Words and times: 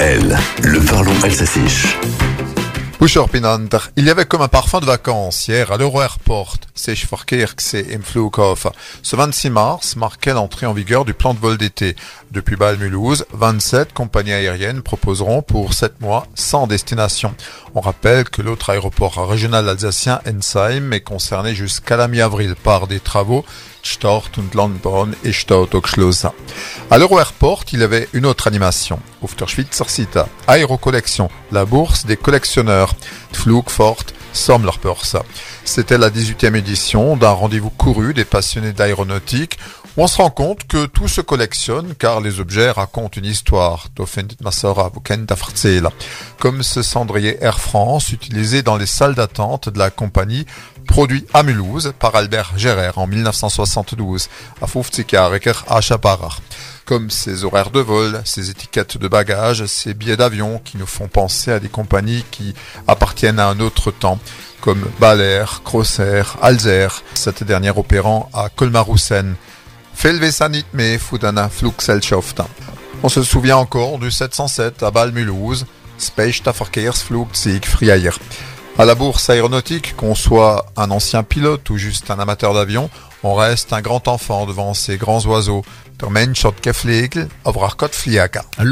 DWDL, 0.00 0.34
le 0.62 0.80
parlons 0.80 1.12
alsacien. 1.22 1.66
Il 3.96 4.04
y 4.04 4.10
avait 4.10 4.26
comme 4.26 4.42
un 4.42 4.48
parfum 4.48 4.80
de 4.80 4.84
vacances 4.84 5.48
hier 5.48 5.72
à 5.72 5.78
l'Euro 5.78 6.02
Airport. 6.02 6.56
Ce 6.74 6.92
26 9.16 9.50
mars 9.50 9.96
marquait 9.96 10.34
l'entrée 10.34 10.66
en 10.66 10.74
vigueur 10.74 11.06
du 11.06 11.14
plan 11.14 11.32
de 11.32 11.38
vol 11.38 11.56
d'été. 11.56 11.96
Depuis 12.30 12.56
Bâle-Mulhouse, 12.56 13.24
27 13.32 13.94
compagnies 13.94 14.34
aériennes 14.34 14.82
proposeront 14.82 15.40
pour 15.40 15.72
7 15.72 16.02
mois 16.02 16.26
100 16.34 16.66
destinations. 16.66 17.34
On 17.74 17.80
rappelle 17.80 18.28
que 18.28 18.42
l'autre 18.42 18.68
aéroport 18.68 19.26
régional 19.26 19.66
alsacien, 19.66 20.20
Ensheim, 20.28 20.92
est 20.92 21.00
concerné 21.00 21.54
jusqu'à 21.54 21.96
la 21.96 22.06
mi-avril 22.06 22.54
par 22.54 22.86
des 22.86 23.00
travaux 23.00 23.46
Stort 23.82 24.30
und 24.36 24.54
Landbahn 24.54 25.14
et 25.24 25.32
À 26.90 26.98
l'Euro 26.98 27.18
Airport, 27.18 27.64
il 27.72 27.80
y 27.80 27.82
avait 27.82 28.08
une 28.12 28.26
autre 28.26 28.46
animation. 28.46 29.00
Auf 29.22 29.34
der 29.36 29.48
Schweizer 29.48 29.86
Aérocollection, 30.46 31.30
la 31.52 31.64
bourse 31.64 32.06
des 32.06 32.16
collectionneurs. 32.16 32.89
Flugfort, 33.32 34.04
Sommerpörse. 34.32 35.16
C'était 35.64 35.98
la 35.98 36.10
18e 36.10 36.54
édition 36.54 37.16
d'un 37.16 37.30
rendez-vous 37.30 37.70
couru 37.70 38.14
des 38.14 38.24
passionnés 38.24 38.72
d'aéronautique 38.72 39.58
on 39.96 40.06
se 40.06 40.18
rend 40.18 40.30
compte 40.30 40.66
que 40.68 40.86
tout 40.86 41.08
se 41.08 41.20
collectionne 41.20 41.94
car 41.94 42.20
les 42.20 42.38
objets 42.38 42.70
racontent 42.70 43.18
une 43.20 43.26
histoire. 43.26 43.88
Comme 46.38 46.62
ce 46.62 46.82
cendrier 46.82 47.36
Air 47.42 47.60
France 47.60 48.12
utilisé 48.12 48.62
dans 48.62 48.76
les 48.76 48.86
salles 48.86 49.14
d'attente 49.14 49.68
de 49.68 49.78
la 49.78 49.90
compagnie 49.90 50.46
produit 50.86 51.26
à 51.34 51.42
Mulhouse 51.42 51.92
par 51.98 52.14
Albert 52.14 52.52
Gerer 52.56 52.92
en 52.96 53.06
1972 53.06 54.28
à 54.62 54.66
50 54.66 55.64
à 55.68 55.80
Chaparra. 55.80 56.30
Comme 56.90 57.08
ses 57.08 57.44
horaires 57.44 57.70
de 57.70 57.78
vol, 57.78 58.20
ses 58.24 58.50
étiquettes 58.50 58.98
de 58.98 59.06
bagages, 59.06 59.64
ses 59.66 59.94
billets 59.94 60.16
d'avion 60.16 60.60
qui 60.64 60.76
nous 60.76 60.88
font 60.88 61.06
penser 61.06 61.52
à 61.52 61.60
des 61.60 61.68
compagnies 61.68 62.24
qui 62.32 62.52
appartiennent 62.88 63.38
à 63.38 63.46
un 63.46 63.60
autre 63.60 63.92
temps 63.92 64.18
comme 64.60 64.84
Balair, 64.98 65.62
Crosser, 65.64 66.24
Alzer, 66.42 67.04
cette 67.14 67.44
dernière 67.44 67.78
opérant 67.78 68.28
à 68.34 68.48
Colmar-Roussen. 68.48 69.36
On 73.04 73.08
se 73.08 73.22
souvient 73.22 73.58
encore 73.58 74.00
du 74.00 74.10
707 74.10 74.82
à 74.82 74.90
Bâle-Mulhouse, 74.90 75.66
Verkehrsflugzeug 76.16 77.66
Friayer. 77.66 78.10
À 78.78 78.84
la 78.86 78.94
bourse 78.94 79.28
aéronautique, 79.28 79.94
qu'on 79.96 80.14
soit 80.14 80.66
un 80.76 80.90
ancien 80.90 81.22
pilote 81.22 81.68
ou 81.68 81.76
juste 81.76 82.10
un 82.10 82.18
amateur 82.18 82.54
d'avion, 82.54 82.88
on 83.22 83.34
reste 83.34 83.72
un 83.72 83.82
grand 83.82 84.08
enfant 84.08 84.46
devant 84.46 84.72
ces 84.72 84.96
grands 84.96 85.24
oiseaux. 85.26 85.62